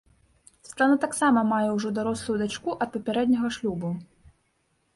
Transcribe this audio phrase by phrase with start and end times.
[0.67, 3.95] Святлана таксама мае ўжо дарослую дачку ад папярэдняга шлюбу.